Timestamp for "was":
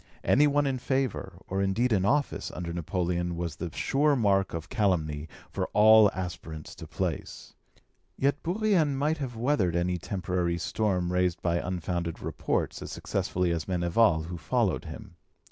3.37-3.57